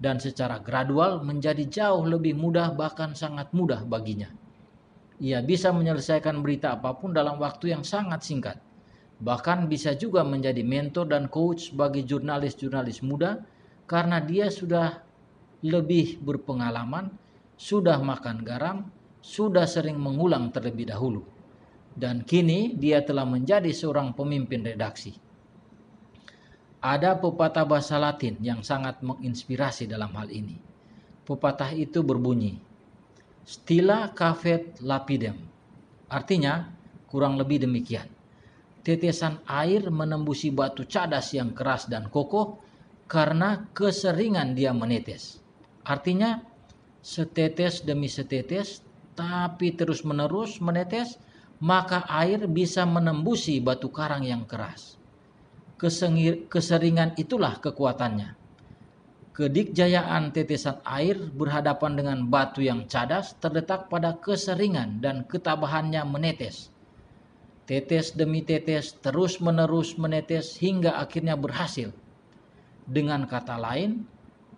dan 0.00 0.16
secara 0.16 0.62
gradual 0.64 1.20
menjadi 1.20 1.66
jauh 1.68 2.08
lebih 2.08 2.32
mudah 2.32 2.72
bahkan 2.72 3.12
sangat 3.12 3.52
mudah 3.52 3.84
baginya. 3.84 4.32
Ia 5.20 5.44
bisa 5.44 5.68
menyelesaikan 5.68 6.40
berita 6.40 6.80
apa 6.80 6.96
pun 6.96 7.12
dalam 7.12 7.36
waktu 7.36 7.76
yang 7.76 7.84
sangat 7.84 8.24
singkat. 8.24 8.56
Bahkan 9.20 9.68
bisa 9.68 9.92
juga 9.92 10.24
menjadi 10.24 10.64
mentor 10.64 11.12
dan 11.12 11.28
coach 11.28 11.76
bagi 11.76 12.08
jurnalis-jurnalis 12.08 13.04
muda 13.04 13.44
karena 13.84 14.16
dia 14.24 14.48
sudah 14.48 15.04
lebih 15.60 16.24
berpengalaman 16.24 17.12
sudah 17.60 18.00
makan 18.00 18.40
garam, 18.40 18.88
sudah 19.20 19.68
sering 19.68 20.00
mengulang 20.00 20.48
terlebih 20.52 20.88
dahulu. 20.88 21.22
Dan 21.92 22.24
kini 22.24 22.76
dia 22.76 23.04
telah 23.04 23.28
menjadi 23.28 23.68
seorang 23.72 24.16
pemimpin 24.16 24.64
redaksi. 24.64 25.12
Ada 26.80 27.20
pepatah 27.20 27.68
bahasa 27.68 28.00
Latin 28.00 28.40
yang 28.40 28.64
sangat 28.64 29.04
menginspirasi 29.04 29.84
dalam 29.84 30.16
hal 30.16 30.32
ini. 30.32 30.56
Pepatah 31.28 31.76
itu 31.76 32.00
berbunyi, 32.00 32.56
Stila 33.44 34.12
cafet 34.14 34.78
lapidem. 34.84 35.36
Artinya, 36.06 36.70
kurang 37.10 37.34
lebih 37.34 37.64
demikian. 37.66 38.06
Tetesan 38.86 39.42
air 39.44 39.90
menembusi 39.90 40.54
batu 40.54 40.86
cadas 40.88 41.34
yang 41.36 41.52
keras 41.52 41.90
dan 41.90 42.08
kokoh 42.08 42.62
karena 43.10 43.66
keseringan 43.74 44.54
dia 44.54 44.70
menetes. 44.70 45.42
Artinya, 45.82 46.40
setetes 47.02 47.82
demi 47.82 48.06
setetes, 48.06 48.86
tapi 49.14 49.74
terus-menerus 49.74 50.62
menetes, 50.62 51.18
maka 51.60 52.08
air 52.08 52.48
bisa 52.48 52.88
menembusi 52.88 53.60
batu 53.60 53.92
karang 53.92 54.24
yang 54.24 54.48
keras. 54.48 54.96
Kesengir, 55.76 56.48
keseringan 56.48 57.16
itulah 57.16 57.60
kekuatannya. 57.60 58.36
Kedikjayaan 59.30 60.36
tetesan 60.36 60.84
air 60.84 61.16
berhadapan 61.16 61.96
dengan 61.96 62.18
batu 62.28 62.60
yang 62.60 62.84
cadas 62.84 63.32
terletak 63.40 63.88
pada 63.88 64.16
keseringan 64.20 65.00
dan 65.00 65.24
ketabahannya 65.24 66.04
menetes. 66.04 66.68
Tetes 67.64 68.12
demi 68.12 68.42
tetes 68.44 68.98
terus-menerus 69.00 69.96
menetes 69.96 70.58
hingga 70.60 70.98
akhirnya 70.98 71.38
berhasil. 71.38 71.94
Dengan 72.84 73.24
kata 73.24 73.56
lain, 73.56 74.04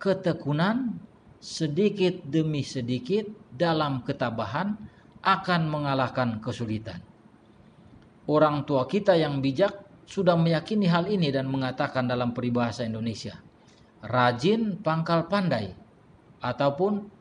ketekunan 0.01 0.97
sedikit 1.43 2.23
demi 2.23 2.63
sedikit 2.63 3.27
dalam 3.51 4.07
ketabahan 4.07 4.79
akan 5.19 5.61
mengalahkan 5.67 6.39
kesulitan. 6.39 7.03
Orang 8.31 8.63
tua 8.63 8.87
kita 8.87 9.19
yang 9.19 9.43
bijak 9.43 9.75
sudah 10.07 10.39
meyakini 10.39 10.87
hal 10.87 11.11
ini 11.11 11.35
dan 11.35 11.51
mengatakan 11.51 12.07
dalam 12.07 12.31
peribahasa 12.31 12.87
Indonesia, 12.87 13.35
rajin 13.99 14.79
pangkal 14.79 15.27
pandai, 15.27 15.75
ataupun 16.39 17.11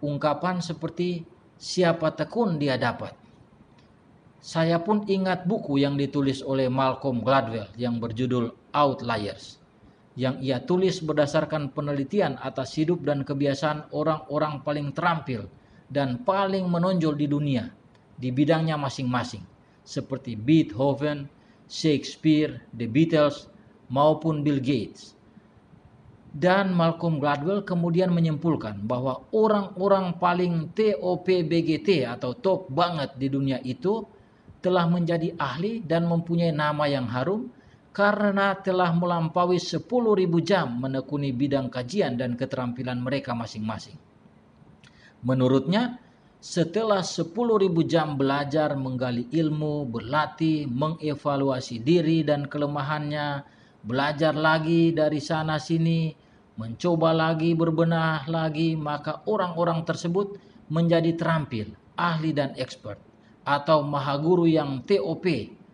ungkapan 0.00 0.64
seperti 0.64 1.28
siapa 1.60 2.16
tekun 2.16 2.56
dia 2.56 2.80
dapat. 2.80 3.12
Saya 4.40 4.80
pun 4.80 5.04
ingat 5.04 5.44
buku 5.44 5.84
yang 5.84 6.00
ditulis 6.00 6.40
oleh 6.40 6.72
Malcolm 6.72 7.20
Gladwell 7.20 7.68
yang 7.76 8.00
berjudul 8.00 8.72
Outliers 8.72 9.59
yang 10.20 10.36
ia 10.44 10.60
tulis 10.60 11.00
berdasarkan 11.00 11.72
penelitian 11.72 12.36
atas 12.44 12.76
hidup 12.76 13.00
dan 13.08 13.24
kebiasaan 13.24 13.88
orang-orang 13.96 14.60
paling 14.60 14.92
terampil 14.92 15.48
dan 15.88 16.20
paling 16.28 16.68
menonjol 16.68 17.16
di 17.16 17.24
dunia 17.24 17.72
di 18.20 18.28
bidangnya 18.28 18.76
masing-masing 18.76 19.40
seperti 19.80 20.36
Beethoven, 20.36 21.24
Shakespeare, 21.72 22.60
The 22.76 22.84
Beatles 22.84 23.48
maupun 23.88 24.44
Bill 24.44 24.60
Gates. 24.60 25.16
Dan 26.30 26.76
Malcolm 26.76 27.18
Gladwell 27.18 27.66
kemudian 27.66 28.12
menyimpulkan 28.12 28.86
bahwa 28.86 29.24
orang-orang 29.34 30.14
paling 30.20 30.70
TOP 30.76 31.26
BGT 31.26 32.06
atau 32.06 32.36
top 32.36 32.70
banget 32.70 33.16
di 33.18 33.26
dunia 33.32 33.58
itu 33.66 34.06
telah 34.60 34.84
menjadi 34.86 35.34
ahli 35.40 35.82
dan 35.82 36.06
mempunyai 36.06 36.54
nama 36.54 36.86
yang 36.86 37.08
harum 37.08 37.50
karena 37.90 38.54
telah 38.54 38.94
melampaui 38.94 39.58
10.000 39.58 39.82
jam 40.46 40.78
menekuni 40.78 41.34
bidang 41.34 41.66
kajian 41.66 42.14
dan 42.14 42.38
keterampilan 42.38 43.02
mereka 43.02 43.34
masing-masing. 43.34 43.98
Menurutnya, 45.26 45.98
setelah 46.40 47.02
10.000 47.02 47.34
jam 47.84 48.14
belajar 48.14 48.72
menggali 48.78 49.28
ilmu, 49.28 49.90
berlatih, 49.90 50.70
mengevaluasi 50.70 51.82
diri 51.82 52.22
dan 52.22 52.46
kelemahannya, 52.46 53.44
belajar 53.82 54.32
lagi 54.38 54.94
dari 54.94 55.20
sana 55.20 55.58
sini, 55.58 56.14
mencoba 56.56 57.10
lagi 57.10 57.52
berbenah 57.58 58.24
lagi, 58.30 58.78
maka 58.78 59.26
orang-orang 59.26 59.82
tersebut 59.82 60.38
menjadi 60.70 61.18
terampil, 61.18 61.74
ahli 61.98 62.30
dan 62.30 62.54
expert 62.54 63.02
atau 63.42 63.82
mahaguru 63.82 64.46
yang 64.46 64.86
TOP, 64.86 65.26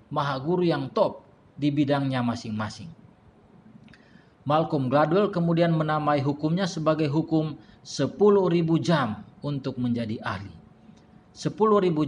mahaguru 0.08 0.64
yang 0.64 0.88
top 0.96 1.25
di 1.56 1.72
bidangnya 1.72 2.20
masing-masing. 2.20 2.92
Malcolm 4.46 4.86
Gladwell 4.86 5.34
kemudian 5.34 5.74
menamai 5.74 6.22
hukumnya 6.22 6.70
sebagai 6.70 7.10
hukum 7.10 7.58
10.000 7.82 8.14
jam 8.78 9.26
untuk 9.42 9.74
menjadi 9.82 10.22
ahli. 10.22 10.54
10.000 11.34 11.56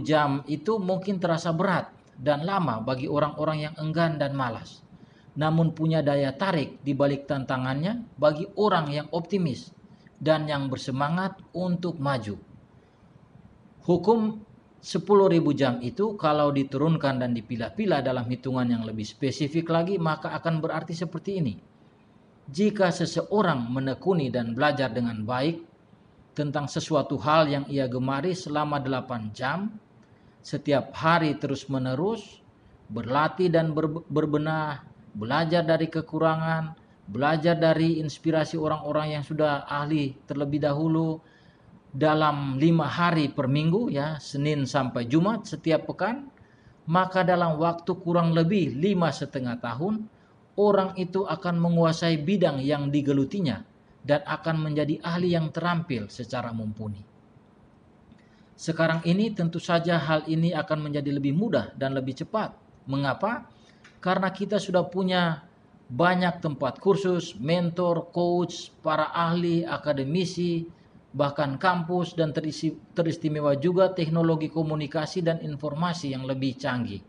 jam 0.07 0.41
itu 0.47 0.79
mungkin 0.79 1.19
terasa 1.19 1.51
berat 1.51 1.91
dan 2.15 2.47
lama 2.47 2.79
bagi 2.79 3.11
orang-orang 3.11 3.67
yang 3.67 3.75
enggan 3.75 4.15
dan 4.15 4.31
malas. 4.33 4.79
Namun 5.35 5.75
punya 5.75 5.99
daya 5.99 6.31
tarik 6.31 6.79
di 6.79 6.95
balik 6.95 7.27
tantangannya 7.27 8.07
bagi 8.15 8.47
orang 8.55 8.87
yang 8.91 9.07
optimis 9.11 9.75
dan 10.19 10.47
yang 10.47 10.67
bersemangat 10.67 11.39
untuk 11.55 11.99
maju. 11.99 12.35
Hukum 13.87 14.43
10.000 14.79 15.59
jam 15.59 15.83
itu 15.83 16.15
kalau 16.15 16.55
diturunkan 16.55 17.19
dan 17.19 17.35
dipilah-pilah 17.35 17.99
dalam 17.99 18.23
hitungan 18.31 18.63
yang 18.63 18.83
lebih 18.87 19.03
spesifik 19.03 19.67
lagi 19.67 19.99
maka 19.99 20.31
akan 20.39 20.63
berarti 20.63 20.95
seperti 20.95 21.31
ini. 21.43 21.55
Jika 22.49 22.89
seseorang 22.89 23.67
menekuni 23.69 24.31
dan 24.31 24.55
belajar 24.55 24.89
dengan 24.89 25.21
baik 25.21 25.61
tentang 26.31 26.71
sesuatu 26.71 27.19
hal 27.19 27.51
yang 27.51 27.65
ia 27.67 27.85
gemari 27.91 28.31
selama 28.31 28.79
8 28.79 29.35
jam, 29.35 29.67
setiap 30.39 30.95
hari 30.95 31.35
terus-menerus 31.35 32.39
berlatih 32.89 33.53
dan 33.53 33.75
berbenah, 34.09 34.81
belajar 35.13 35.61
dari 35.61 35.91
kekurangan, 35.91 36.73
belajar 37.05 37.53
dari 37.53 38.01
inspirasi 38.01 38.57
orang-orang 38.57 39.19
yang 39.19 39.23
sudah 39.27 39.67
ahli 39.69 40.17
terlebih 40.25 40.63
dahulu, 40.63 41.21
dalam 41.89 42.61
lima 42.61 42.85
hari 42.85 43.33
per 43.33 43.49
minggu 43.49 43.89
ya 43.89 44.21
Senin 44.21 44.69
sampai 44.69 45.09
Jumat 45.09 45.49
setiap 45.49 45.89
pekan 45.89 46.29
maka 46.89 47.21
dalam 47.25 47.57
waktu 47.57 47.91
kurang 48.01 48.33
lebih 48.33 48.77
lima 48.77 49.09
setengah 49.09 49.57
tahun 49.57 50.05
orang 50.59 50.97
itu 50.99 51.23
akan 51.23 51.55
menguasai 51.55 52.19
bidang 52.19 52.59
yang 52.59 52.91
digelutinya 52.91 53.63
dan 54.03 54.25
akan 54.25 54.69
menjadi 54.69 54.99
ahli 55.05 55.37
yang 55.37 55.53
terampil 55.53 56.11
secara 56.11 56.51
mumpuni. 56.51 57.05
Sekarang 58.59 58.99
ini 59.07 59.31
tentu 59.31 59.55
saja 59.61 59.95
hal 59.95 60.27
ini 60.27 60.51
akan 60.51 60.91
menjadi 60.91 61.15
lebih 61.15 61.31
mudah 61.31 61.71
dan 61.79 61.95
lebih 61.95 62.11
cepat. 62.19 62.51
Mengapa? 62.91 63.47
Karena 64.03 64.27
kita 64.35 64.59
sudah 64.59 64.83
punya 64.83 65.47
banyak 65.87 66.43
tempat 66.43 66.75
kursus, 66.83 67.39
mentor, 67.39 68.11
coach, 68.11 68.75
para 68.83 69.15
ahli, 69.15 69.63
akademisi, 69.63 70.67
bahkan 71.09 71.57
kampus 71.57 72.13
dan 72.13 72.29
teristimewa 72.93 73.57
juga 73.57 73.89
teknologi 73.89 74.47
komunikasi 74.49 75.25
dan 75.25 75.41
informasi 75.41 76.13
yang 76.13 76.29
lebih 76.29 76.53
canggih 76.57 77.01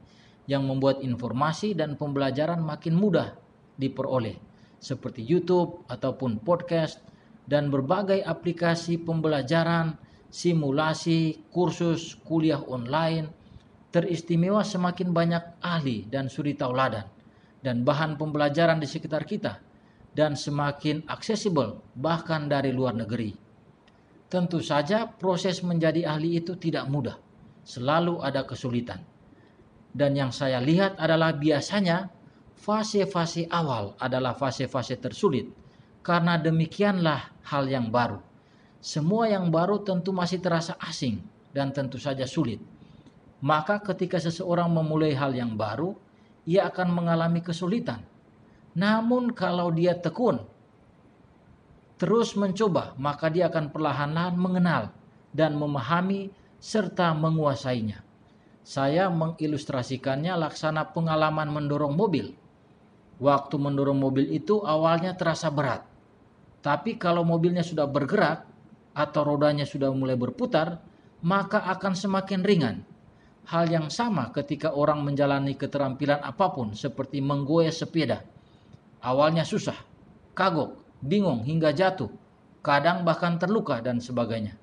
yang 0.49 0.64
membuat 0.64 1.04
informasi 1.04 1.76
dan 1.76 1.95
pembelajaran 2.00 2.64
makin 2.64 2.97
mudah 2.97 3.37
diperoleh 3.76 4.35
seperti 4.80 5.21
YouTube 5.23 5.85
ataupun 5.92 6.40
podcast 6.40 6.99
dan 7.45 7.69
berbagai 7.69 8.25
aplikasi 8.25 8.97
pembelajaran, 8.97 9.95
simulasi, 10.33 11.45
kursus, 11.52 12.16
kuliah 12.25 12.62
online, 12.64 13.28
teristimewa 13.92 14.64
semakin 14.64 15.12
banyak 15.12 15.45
ahli 15.61 16.09
dan 16.09 16.30
suri 16.30 16.57
tauladan 16.57 17.04
dan 17.61 17.85
bahan 17.85 18.16
pembelajaran 18.16 18.80
di 18.80 18.88
sekitar 18.88 19.28
kita 19.28 19.61
dan 20.16 20.35
semakin 20.35 21.04
aksesibel 21.07 21.83
bahkan 21.99 22.49
dari 22.49 22.73
luar 22.73 22.97
negeri. 22.97 23.50
Tentu 24.30 24.62
saja 24.62 25.10
proses 25.10 25.58
menjadi 25.66 26.06
ahli 26.06 26.38
itu 26.38 26.54
tidak 26.54 26.87
mudah. 26.87 27.18
Selalu 27.66 28.22
ada 28.22 28.46
kesulitan. 28.46 29.02
Dan 29.90 30.14
yang 30.14 30.30
saya 30.30 30.62
lihat 30.62 30.94
adalah 31.02 31.34
biasanya 31.34 32.06
fase-fase 32.54 33.50
awal 33.50 33.99
adalah 33.99 34.38
fase-fase 34.38 35.02
tersulit 35.02 35.50
karena 36.06 36.38
demikianlah 36.38 37.34
hal 37.42 37.66
yang 37.66 37.90
baru. 37.90 38.22
Semua 38.78 39.28
yang 39.28 39.50
baru 39.50 39.82
tentu 39.82 40.14
masih 40.14 40.38
terasa 40.38 40.78
asing 40.78 41.20
dan 41.50 41.75
tentu 41.75 41.99
saja 41.99 42.25
sulit. 42.25 42.62
Maka 43.42 43.82
ketika 43.82 44.22
seseorang 44.22 44.70
memulai 44.70 45.12
hal 45.16 45.34
yang 45.34 45.58
baru, 45.58 45.96
ia 46.46 46.70
akan 46.70 46.88
mengalami 46.92 47.42
kesulitan. 47.42 48.04
Namun 48.78 49.34
kalau 49.34 49.75
dia 49.75 49.99
tekun, 49.99 50.40
terus 52.00 52.33
mencoba, 52.33 52.97
maka 52.97 53.28
dia 53.28 53.52
akan 53.52 53.69
perlahan-lahan 53.69 54.33
mengenal 54.40 54.88
dan 55.37 55.52
memahami 55.52 56.33
serta 56.57 57.12
menguasainya. 57.12 58.00
Saya 58.64 59.12
mengilustrasikannya 59.12 60.33
laksana 60.40 60.97
pengalaman 60.97 61.52
mendorong 61.52 61.92
mobil. 61.92 62.33
Waktu 63.21 63.57
mendorong 63.61 64.00
mobil 64.00 64.33
itu 64.33 64.64
awalnya 64.64 65.12
terasa 65.12 65.52
berat. 65.52 65.85
Tapi 66.64 66.97
kalau 66.97 67.21
mobilnya 67.21 67.61
sudah 67.61 67.85
bergerak 67.85 68.49
atau 68.97 69.21
rodanya 69.21 69.69
sudah 69.69 69.92
mulai 69.92 70.16
berputar, 70.16 70.80
maka 71.21 71.69
akan 71.69 71.92
semakin 71.92 72.40
ringan. 72.40 72.76
Hal 73.49 73.69
yang 73.69 73.92
sama 73.92 74.33
ketika 74.33 74.73
orang 74.73 75.04
menjalani 75.04 75.52
keterampilan 75.52 76.21
apa 76.25 76.49
pun 76.49 76.73
seperti 76.73 77.21
menggoyah 77.21 77.73
sepeda. 77.73 78.25
Awalnya 79.00 79.45
susah, 79.45 79.76
kagok, 80.37 80.89
bingung 81.00 81.45
hingga 81.45 81.73
jatuh, 81.73 82.09
kadang 82.61 83.02
bahkan 83.04 83.40
terluka 83.40 83.80
dan 83.80 84.00
sebagainya. 84.00 84.57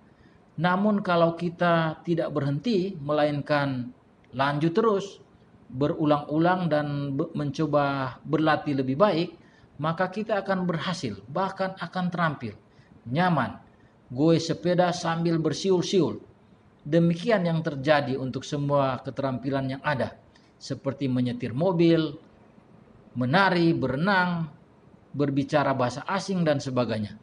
Namun 0.58 1.06
kalau 1.06 1.38
kita 1.38 2.02
tidak 2.02 2.34
berhenti 2.34 2.98
melainkan 2.98 3.94
lanjut 4.34 4.74
terus 4.74 5.22
berulang-ulang 5.68 6.72
dan 6.72 7.14
mencoba 7.14 8.18
berlatih 8.24 8.74
lebih 8.80 8.98
baik, 8.98 9.30
maka 9.78 10.10
kita 10.10 10.42
akan 10.42 10.66
berhasil, 10.66 11.22
bahkan 11.30 11.78
akan 11.78 12.06
terampil, 12.10 12.54
nyaman, 13.06 13.62
goe 14.10 14.40
sepeda 14.40 14.90
sambil 14.96 15.38
bersiul-siul. 15.38 16.24
Demikian 16.88 17.44
yang 17.44 17.60
terjadi 17.60 18.16
untuk 18.16 18.48
semua 18.48 18.98
keterampilan 19.04 19.78
yang 19.78 19.84
ada, 19.84 20.16
seperti 20.56 21.12
menyetir 21.12 21.52
mobil, 21.52 22.16
menari, 23.14 23.76
berenang, 23.76 24.48
berbicara 25.16 25.72
bahasa 25.76 26.04
asing 26.08 26.44
dan 26.44 26.60
sebagainya. 26.60 27.20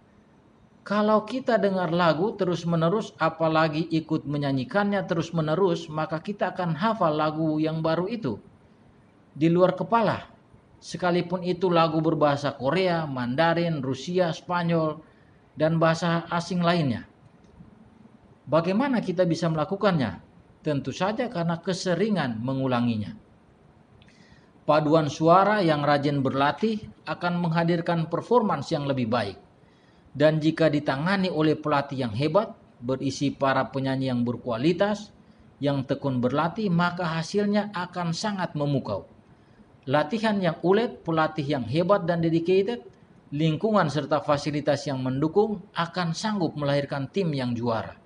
Kalau 0.85 1.25
kita 1.25 1.57
dengar 1.57 1.89
lagu 1.89 2.37
terus-menerus 2.37 3.17
apalagi 3.17 3.89
ikut 3.89 4.29
menyanyikannya 4.29 5.01
terus-menerus, 5.09 5.89
maka 5.89 6.21
kita 6.21 6.53
akan 6.53 6.77
hafal 6.77 7.17
lagu 7.17 7.57
yang 7.57 7.81
baru 7.81 8.05
itu 8.05 8.37
di 9.33 9.49
luar 9.49 9.75
kepala. 9.75 10.29
Sekalipun 10.85 11.41
itu 11.41 11.73
lagu 11.73 12.05
berbahasa 12.05 12.53
Korea, 12.53 13.09
Mandarin, 13.09 13.81
Rusia, 13.81 14.29
Spanyol, 14.37 15.01
dan 15.57 15.81
bahasa 15.81 16.29
asing 16.29 16.61
lainnya. 16.61 17.09
Bagaimana 18.45 19.01
kita 19.01 19.25
bisa 19.25 19.49
melakukannya? 19.49 20.21
Tentu 20.61 20.93
saja 20.93 21.33
karena 21.33 21.57
keseringan 21.65 22.45
mengulanginya. 22.45 23.24
Paduan 24.65 25.13
suara 25.13 25.61
yang 25.61 25.85
rajin 25.85 26.25
berlatih 26.25 26.89
akan 27.05 27.37
menghadirkan 27.37 28.09
performance 28.09 28.73
yang 28.73 28.89
lebih 28.89 29.13
baik. 29.13 29.37
Dan 30.17 30.41
jika 30.41 30.73
ditangani 30.73 31.29
oleh 31.29 31.53
pelatih 31.53 32.09
yang 32.09 32.17
hebat, 32.17 32.57
berisi 32.81 33.29
para 33.29 33.69
penyanyi 33.69 34.09
yang 34.09 34.25
berkualitas, 34.25 35.13
yang 35.61 35.85
tekun 35.85 36.25
berlatih, 36.25 36.73
maka 36.73 37.05
hasilnya 37.05 37.77
akan 37.77 38.17
sangat 38.17 38.57
memukau. 38.57 39.05
Latihan 39.85 40.41
yang 40.41 40.57
ulet, 40.65 40.97
pelatih 41.05 41.45
yang 41.45 41.69
hebat 41.69 42.09
dan 42.09 42.25
dedicated, 42.25 42.81
lingkungan 43.37 43.93
serta 43.93 44.25
fasilitas 44.25 44.89
yang 44.89 45.05
mendukung 45.05 45.61
akan 45.77 46.17
sanggup 46.17 46.57
melahirkan 46.57 47.05
tim 47.13 47.29
yang 47.37 47.53
juara. 47.53 48.01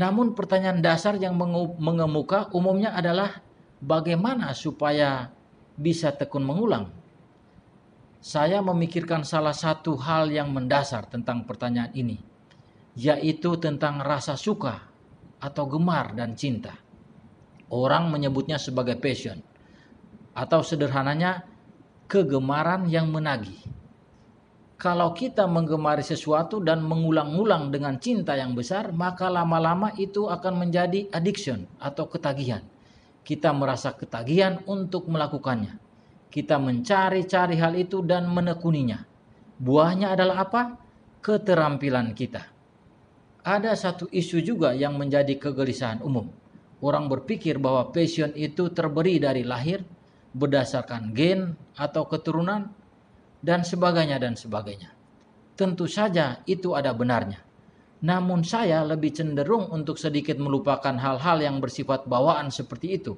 Namun 0.00 0.32
pertanyaan 0.32 0.80
dasar 0.80 1.20
yang 1.20 1.36
mengemuka 1.76 2.48
umumnya 2.56 2.96
adalah 2.96 3.44
bagaimana 3.80 4.52
supaya 4.52 5.32
bisa 5.74 6.12
tekun 6.12 6.44
mengulang? 6.44 6.92
Saya 8.20 8.60
memikirkan 8.60 9.24
salah 9.24 9.56
satu 9.56 9.96
hal 9.96 10.28
yang 10.28 10.52
mendasar 10.52 11.08
tentang 11.08 11.48
pertanyaan 11.48 11.88
ini, 11.96 12.20
yaitu 12.92 13.56
tentang 13.56 14.04
rasa 14.04 14.36
suka 14.36 14.76
atau 15.40 15.64
gemar 15.64 16.12
dan 16.12 16.36
cinta. 16.36 16.76
Orang 17.72 18.12
menyebutnya 18.12 18.60
sebagai 18.60 19.00
passion, 19.00 19.40
atau 20.36 20.60
sederhananya 20.60 21.48
kegemaran 22.12 22.92
yang 22.92 23.08
menagih. 23.08 23.56
Kalau 24.76 25.12
kita 25.16 25.48
menggemari 25.48 26.04
sesuatu 26.04 26.60
dan 26.60 26.84
mengulang-ulang 26.84 27.72
dengan 27.72 28.00
cinta 28.00 28.36
yang 28.36 28.52
besar, 28.52 28.92
maka 28.92 29.28
lama-lama 29.32 29.92
itu 29.96 30.28
akan 30.28 30.68
menjadi 30.68 31.08
addiction 31.12 31.68
atau 31.80 32.08
ketagihan 32.08 32.64
kita 33.24 33.52
merasa 33.52 33.92
ketagihan 33.94 34.60
untuk 34.66 35.06
melakukannya. 35.06 35.76
Kita 36.30 36.62
mencari-cari 36.62 37.58
hal 37.58 37.74
itu 37.74 38.00
dan 38.06 38.30
menekuninya. 38.30 39.02
Buahnya 39.58 40.14
adalah 40.14 40.46
apa? 40.46 40.62
Keterampilan 41.20 42.16
kita. 42.16 42.46
Ada 43.44 43.72
satu 43.76 44.08
isu 44.08 44.40
juga 44.44 44.72
yang 44.76 44.96
menjadi 44.96 45.36
kegelisahan 45.36 46.04
umum. 46.04 46.28
Orang 46.80 47.12
berpikir 47.12 47.60
bahwa 47.60 47.92
passion 47.92 48.32
itu 48.32 48.72
terberi 48.72 49.20
dari 49.20 49.44
lahir, 49.44 49.84
berdasarkan 50.32 51.12
gen 51.12 51.58
atau 51.76 52.08
keturunan, 52.08 52.72
dan 53.40 53.64
sebagainya 53.64 54.20
dan 54.20 54.36
sebagainya. 54.36 54.92
Tentu 55.56 55.84
saja 55.84 56.40
itu 56.48 56.72
ada 56.72 56.92
benarnya. 56.96 57.49
Namun 58.00 58.40
saya 58.48 58.80
lebih 58.80 59.12
cenderung 59.12 59.68
untuk 59.68 60.00
sedikit 60.00 60.40
melupakan 60.40 60.96
hal-hal 60.96 61.44
yang 61.44 61.60
bersifat 61.60 62.08
bawaan 62.08 62.48
seperti 62.48 62.96
itu, 62.96 63.12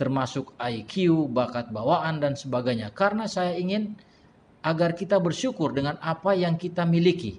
termasuk 0.00 0.56
IQ, 0.56 1.28
bakat 1.28 1.68
bawaan 1.68 2.16
dan 2.16 2.32
sebagainya. 2.32 2.96
Karena 2.96 3.28
saya 3.28 3.52
ingin 3.52 3.92
agar 4.64 4.96
kita 4.96 5.20
bersyukur 5.20 5.76
dengan 5.76 6.00
apa 6.00 6.32
yang 6.32 6.56
kita 6.56 6.88
miliki, 6.88 7.36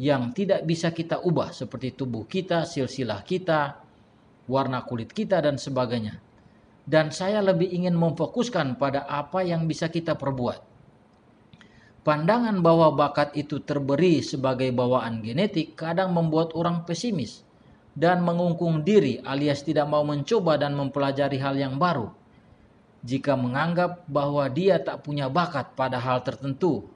yang 0.00 0.32
tidak 0.32 0.64
bisa 0.64 0.96
kita 0.96 1.20
ubah 1.20 1.52
seperti 1.52 1.92
tubuh 1.92 2.24
kita, 2.24 2.64
silsilah 2.64 3.20
kita, 3.20 3.76
warna 4.48 4.88
kulit 4.88 5.12
kita 5.12 5.44
dan 5.44 5.60
sebagainya. 5.60 6.16
Dan 6.88 7.12
saya 7.12 7.44
lebih 7.44 7.68
ingin 7.68 7.92
memfokuskan 7.92 8.80
pada 8.80 9.04
apa 9.04 9.44
yang 9.44 9.68
bisa 9.68 9.92
kita 9.92 10.16
perbuat 10.16 10.67
Pandangan 12.08 12.64
bahwa 12.64 12.88
bakat 12.96 13.36
itu 13.36 13.60
terberi 13.60 14.24
sebagai 14.24 14.72
bawaan 14.72 15.20
genetik 15.20 15.76
kadang 15.76 16.16
membuat 16.16 16.56
orang 16.56 16.88
pesimis 16.88 17.44
dan 17.92 18.24
mengungkung 18.24 18.80
diri 18.80 19.20
alias 19.28 19.60
tidak 19.60 19.84
mau 19.92 20.00
mencoba 20.08 20.56
dan 20.56 20.72
mempelajari 20.72 21.36
hal 21.36 21.60
yang 21.60 21.76
baru. 21.76 22.08
Jika 23.04 23.36
menganggap 23.36 24.08
bahwa 24.08 24.48
dia 24.48 24.80
tak 24.80 25.04
punya 25.04 25.28
bakat 25.28 25.76
pada 25.76 26.00
hal 26.00 26.24
tertentu, 26.24 26.88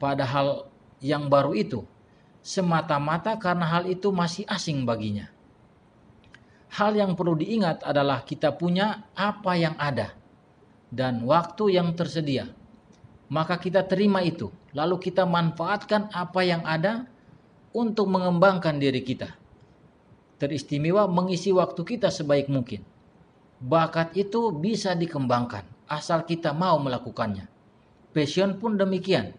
pada 0.00 0.24
hal 0.24 0.64
yang 1.04 1.28
baru 1.28 1.52
itu, 1.52 1.84
semata-mata 2.40 3.36
karena 3.36 3.68
hal 3.68 3.84
itu 3.84 4.08
masih 4.16 4.48
asing 4.48 4.88
baginya. 4.88 5.28
Hal 6.72 6.96
yang 6.96 7.20
perlu 7.20 7.36
diingat 7.36 7.84
adalah 7.84 8.24
kita 8.24 8.48
punya 8.56 9.12
apa 9.12 9.60
yang 9.60 9.76
ada 9.76 10.16
dan 10.88 11.20
waktu 11.28 11.76
yang 11.76 11.92
tersedia 11.92 12.48
maka 13.32 13.56
kita 13.56 13.88
terima 13.88 14.20
itu. 14.20 14.52
Lalu 14.76 15.00
kita 15.08 15.24
manfaatkan 15.24 16.12
apa 16.12 16.44
yang 16.44 16.60
ada 16.68 17.08
untuk 17.72 18.12
mengembangkan 18.12 18.76
diri 18.76 19.00
kita. 19.00 19.32
Teristimewa 20.36 21.08
mengisi 21.08 21.48
waktu 21.48 21.80
kita 21.80 22.12
sebaik 22.12 22.52
mungkin. 22.52 22.84
Bakat 23.62 24.12
itu 24.20 24.52
bisa 24.52 24.92
dikembangkan 24.92 25.72
asal 25.92 26.24
kita 26.24 26.56
mau 26.56 26.80
melakukannya. 26.80 27.44
Passion 28.16 28.56
pun 28.56 28.80
demikian, 28.80 29.36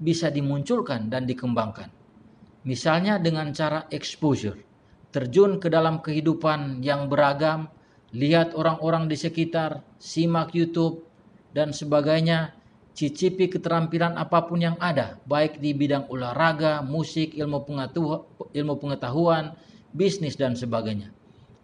bisa 0.00 0.32
dimunculkan 0.32 1.12
dan 1.12 1.28
dikembangkan. 1.28 1.92
Misalnya 2.64 3.20
dengan 3.20 3.52
cara 3.52 3.84
exposure, 3.92 4.56
terjun 5.12 5.60
ke 5.60 5.68
dalam 5.68 6.00
kehidupan 6.00 6.80
yang 6.80 7.08
beragam, 7.12 7.68
lihat 8.16 8.56
orang-orang 8.56 9.08
di 9.08 9.16
sekitar, 9.16 9.84
simak 10.00 10.56
YouTube, 10.56 11.04
dan 11.52 11.72
sebagainya, 11.72 12.56
cicipi 12.94 13.48
keterampilan 13.48 14.18
apa 14.18 14.44
pun 14.46 14.60
yang 14.60 14.76
ada, 14.82 15.18
baik 15.24 15.62
di 15.62 15.72
bidang 15.72 16.10
olahraga, 16.10 16.82
musik, 16.82 17.32
ilmu 17.38 17.64
pengetahuan, 17.64 18.20
ilmu 18.52 18.74
pengetahuan 18.78 19.54
bisnis 19.94 20.38
dan 20.38 20.54
sebagainya. 20.54 21.10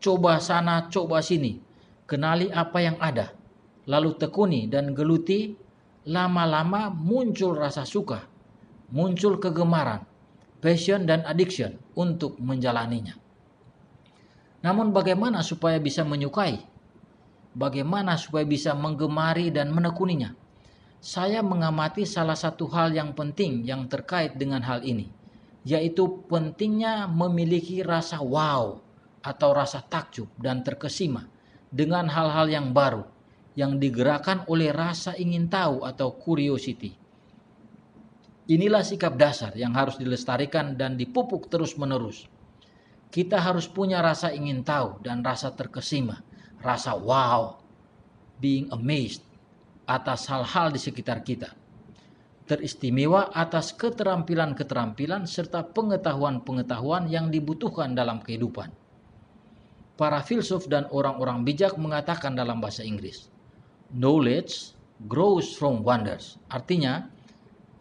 Coba 0.02 0.38
sana, 0.38 0.86
coba 0.90 1.22
sini. 1.22 1.58
Kenali 2.06 2.46
apa 2.54 2.78
yang 2.78 2.96
ada. 3.02 3.34
Lalu 3.86 4.14
tekuni 4.18 4.70
dan 4.70 4.94
geluti, 4.94 5.54
lama-lama 6.06 6.90
muncul 6.90 7.58
rasa 7.58 7.82
suka, 7.82 8.22
muncul 8.94 9.42
kegemaran, 9.42 10.06
passion 10.62 11.06
dan 11.06 11.26
addiction 11.26 11.74
untuk 11.98 12.38
menjalaninya. 12.38 13.18
Namun 14.62 14.90
bagaimana 14.90 15.42
supaya 15.42 15.78
bisa 15.78 16.02
menyukai? 16.02 16.62
Bagaimana 17.54 18.18
supaya 18.18 18.42
bisa 18.46 18.74
menggemari 18.74 19.50
dan 19.50 19.70
menekuninya? 19.70 20.34
Saya 21.00 21.44
mengamati 21.44 22.08
salah 22.08 22.36
satu 22.36 22.66
hal 22.72 22.92
yang 22.92 23.12
penting 23.12 23.62
yang 23.62 23.84
terkait 23.86 24.34
dengan 24.40 24.64
hal 24.64 24.80
ini, 24.82 25.12
yaitu 25.62 26.24
pentingnya 26.26 27.04
memiliki 27.06 27.84
rasa 27.84 28.22
wow 28.24 28.80
atau 29.20 29.50
rasa 29.52 29.82
takjub 29.84 30.30
dan 30.40 30.64
terkesima 30.64 31.26
dengan 31.68 32.08
hal-hal 32.08 32.48
yang 32.48 32.70
baru 32.72 33.04
yang 33.56 33.80
digerakkan 33.80 34.44
oleh 34.52 34.68
rasa 34.70 35.16
ingin 35.16 35.48
tahu 35.48 35.84
atau 35.84 36.12
curiosity. 36.12 36.92
Inilah 38.46 38.86
sikap 38.86 39.18
dasar 39.18 39.56
yang 39.58 39.74
harus 39.74 39.98
dilestarikan 39.98 40.78
dan 40.78 40.94
dipupuk 40.94 41.50
terus-menerus. 41.50 42.30
Kita 43.10 43.42
harus 43.42 43.66
punya 43.66 43.98
rasa 43.98 44.30
ingin 44.30 44.62
tahu 44.62 45.02
dan 45.02 45.24
rasa 45.24 45.50
terkesima, 45.50 46.22
rasa 46.60 46.94
wow, 46.94 47.58
being 48.38 48.70
amazed 48.70 49.26
atas 49.86 50.26
hal-hal 50.26 50.74
di 50.74 50.82
sekitar 50.82 51.22
kita. 51.22 51.54
Teristimewa 52.46 53.30
atas 53.34 53.74
keterampilan-keterampilan 53.74 55.26
serta 55.26 55.66
pengetahuan-pengetahuan 55.66 57.10
yang 57.10 57.30
dibutuhkan 57.30 57.94
dalam 57.94 58.22
kehidupan. 58.22 58.70
Para 59.98 60.22
filsuf 60.22 60.70
dan 60.70 60.86
orang-orang 60.92 61.42
bijak 61.42 61.74
mengatakan 61.80 62.36
dalam 62.38 62.62
bahasa 62.62 62.86
Inggris, 62.86 63.26
knowledge 63.90 64.76
grows 65.10 65.56
from 65.58 65.82
wonders. 65.82 66.38
Artinya, 66.46 67.08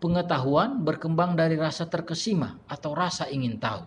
pengetahuan 0.02 0.82
berkembang 0.82 1.38
dari 1.38 1.60
rasa 1.60 1.86
terkesima 1.86 2.58
atau 2.66 2.98
rasa 2.98 3.30
ingin 3.30 3.62
tahu. 3.62 3.86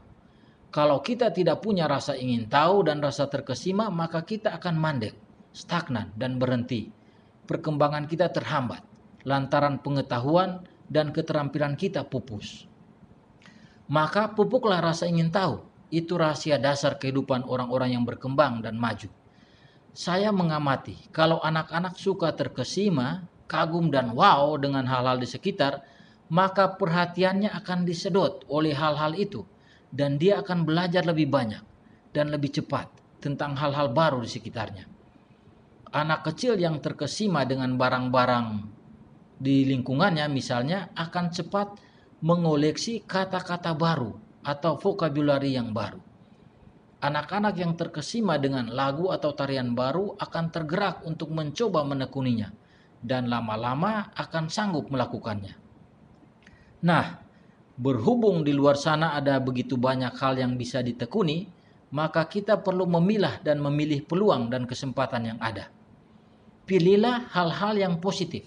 Kalau 0.69 1.01
kita 1.01 1.33
tidak 1.33 1.65
punya 1.65 1.89
rasa 1.89 2.15
ingin 2.15 2.47
tahu 2.47 2.87
dan 2.87 3.01
rasa 3.01 3.27
terkesima, 3.27 3.89
maka 3.89 4.21
kita 4.23 4.53
akan 4.61 4.77
mandek, 4.77 5.17
stagnan, 5.51 6.13
dan 6.15 6.37
berhenti 6.37 6.98
perkembangan 7.49 8.05
kita 8.05 8.29
terhambat 8.29 8.85
lantaran 9.25 9.81
pengetahuan 9.81 10.63
dan 10.87 11.11
keterampilan 11.11 11.75
kita 11.75 12.05
pupus. 12.05 12.69
Maka 13.89 14.37
pupuklah 14.37 14.85
rasa 14.85 15.09
ingin 15.09 15.33
tahu. 15.33 15.65
Itu 15.89 16.21
rahasia 16.21 16.61
dasar 16.61 17.01
kehidupan 17.01 17.49
orang-orang 17.49 17.97
yang 17.97 18.05
berkembang 18.05 18.61
dan 18.61 18.77
maju. 18.77 19.09
Saya 19.97 20.29
mengamati 20.29 21.01
kalau 21.17 21.41
anak-anak 21.41 21.97
suka 21.97 22.37
terkesima, 22.37 23.25
kagum 23.49 23.89
dan 23.89 24.13
wow 24.13 24.53
dengan 24.61 24.85
hal-hal 24.85 25.17
di 25.17 25.25
sekitar, 25.25 25.81
maka 26.29 26.77
perhatiannya 26.77 27.49
akan 27.49 27.89
disedot 27.89 28.45
oleh 28.53 28.77
hal-hal 28.77 29.17
itu 29.17 29.49
dan 29.89 30.21
dia 30.21 30.45
akan 30.45 30.69
belajar 30.69 31.09
lebih 31.09 31.33
banyak 31.33 31.65
dan 32.13 32.29
lebih 32.29 32.53
cepat 32.53 32.93
tentang 33.25 33.57
hal-hal 33.57 33.89
baru 33.89 34.21
di 34.21 34.29
sekitarnya 34.29 34.98
anak 35.93 36.29
kecil 36.33 36.61
yang 36.61 36.81
terkesima 36.85 37.49
dengan 37.49 37.77
barang-barang 37.81 38.47
di 39.39 39.65
lingkungannya 39.71 40.27
misalnya 40.29 40.91
akan 40.93 41.27
cepat 41.31 41.69
mengoleksi 42.21 43.07
kata-kata 43.07 43.73
baru 43.73 44.13
atau 44.43 44.75
vokabulari 44.77 45.55
yang 45.55 45.71
baru. 45.71 46.03
Anak-anak 46.99 47.55
yang 47.55 47.79
terkesima 47.79 48.43
dengan 48.43 48.75
lagu 48.75 49.15
atau 49.15 49.31
tarian 49.31 49.71
baru 49.71 50.19
akan 50.19 50.45
tergerak 50.51 51.07
untuk 51.07 51.31
mencoba 51.31 51.87
menekuninya 51.87 52.51
dan 52.99 53.31
lama-lama 53.31 54.11
akan 54.19 54.51
sanggup 54.51 54.91
melakukannya. 54.91 55.55
Nah, 56.83 57.23
berhubung 57.79 58.43
di 58.43 58.51
luar 58.51 58.75
sana 58.75 59.15
ada 59.15 59.39
begitu 59.39 59.79
banyak 59.79 60.11
hal 60.19 60.43
yang 60.43 60.59
bisa 60.59 60.83
ditekuni, 60.83 61.47
maka 61.95 62.27
kita 62.27 62.59
perlu 62.59 62.91
memilah 62.91 63.39
dan 63.47 63.63
memilih 63.63 64.03
peluang 64.03 64.51
dan 64.51 64.67
kesempatan 64.67 65.23
yang 65.23 65.39
ada 65.39 65.78
pilihlah 66.69 67.33
hal-hal 67.33 67.81
yang 67.81 67.95
positif, 67.97 68.45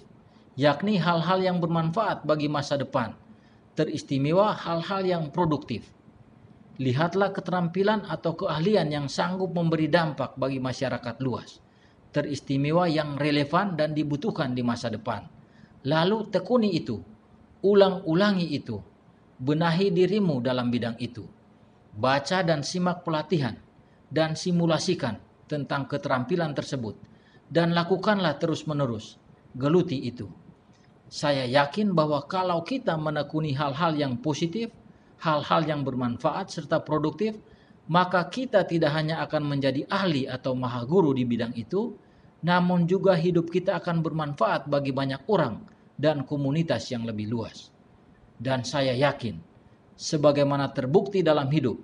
yakni 0.53 1.01
hal-hal 1.01 1.41
yang 1.41 1.57
bermanfaat 1.57 2.21
bagi 2.21 2.45
masa 2.45 2.77
depan, 2.77 3.17
teristimewa 3.73 4.53
hal-hal 4.53 5.01
yang 5.01 5.23
produktif. 5.33 5.89
Lihatlah 6.77 7.33
keterampilan 7.33 8.05
atau 8.05 8.37
keahlian 8.37 8.93
yang 8.93 9.09
sanggup 9.09 9.57
memberi 9.57 9.89
dampak 9.89 10.37
bagi 10.37 10.61
masyarakat 10.61 11.17
luas, 11.17 11.57
teristimewa 12.13 12.85
yang 12.85 13.17
relevan 13.17 13.73
dan 13.73 13.97
dibutuhkan 13.97 14.53
di 14.53 14.61
masa 14.61 14.93
depan. 14.93 15.25
Lalu 15.89 16.29
tekuni 16.29 16.77
itu, 16.77 17.01
ulang-ulangi 17.65 18.53
itu, 18.53 18.77
benahi 19.41 19.89
dirimu 19.89 20.45
dalam 20.45 20.69
bidang 20.69 20.93
itu. 21.01 21.25
Baca 21.91 22.45
dan 22.45 22.61
simak 22.61 23.01
pelatihan 23.01 23.57
dan 24.07 24.37
simulasikan 24.37 25.19
tentang 25.49 25.89
keterampilan 25.89 26.55
tersebut 26.55 27.10
dan 27.51 27.75
lakukanlah 27.75 28.39
terus-menerus. 28.39 29.19
Geluti 29.51 29.99
itu. 30.07 30.31
Saya 31.11 31.43
yakin 31.43 31.91
bahwa 31.91 32.23
kalau 32.23 32.63
kita 32.63 32.95
menekuni 32.95 33.51
hal-hal 33.51 33.99
yang 33.99 34.15
positif, 34.23 34.71
hal-hal 35.19 35.67
yang 35.67 35.83
bermanfaat 35.83 36.47
serta 36.47 36.79
produktif, 36.79 37.35
maka 37.91 38.23
kita 38.31 38.63
tidak 38.63 38.95
hanya 38.95 39.19
akan 39.27 39.43
menjadi 39.43 39.83
ahli 39.91 40.23
atau 40.23 40.55
maha 40.55 40.87
guru 40.87 41.11
di 41.11 41.27
bidang 41.27 41.51
itu, 41.59 41.91
namun 42.47 42.87
juga 42.87 43.19
hidup 43.19 43.51
kita 43.51 43.83
akan 43.83 43.99
bermanfaat 43.99 44.71
bagi 44.71 44.95
banyak 44.95 45.27
orang 45.27 45.59
dan 45.99 46.23
komunitas 46.23 46.87
yang 46.89 47.03
lebih 47.03 47.27
luas. 47.27 47.69
Dan 48.39 48.63
saya 48.63 48.95
yakin, 48.95 49.35
sebagaimana 49.99 50.71
terbukti 50.71 51.19
dalam 51.21 51.51
hidup, 51.51 51.77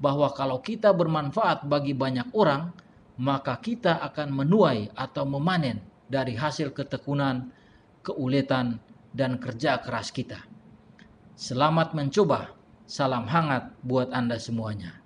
bahwa 0.00 0.32
kalau 0.32 0.64
kita 0.64 0.96
bermanfaat 0.96 1.68
bagi 1.68 1.92
banyak 1.92 2.32
orang, 2.32 2.72
maka 3.20 3.60
kita 3.60 4.00
akan 4.00 4.32
menuai 4.32 4.88
atau 4.96 5.28
memanen 5.28 5.84
dari 6.08 6.32
hasil 6.40 6.72
ketekunan, 6.72 7.52
keuletan, 8.00 8.80
dan 9.12 9.36
kerja 9.36 9.76
keras 9.84 10.08
kita. 10.08 10.40
Selamat 11.36 11.92
mencoba. 11.92 12.56
Salam 12.88 13.28
hangat 13.28 13.76
buat 13.84 14.08
Anda 14.10 14.40
semuanya. 14.40 14.98